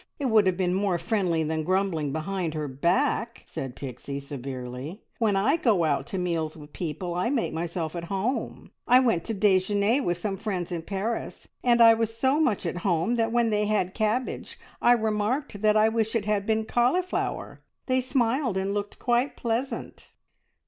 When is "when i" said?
5.19-5.57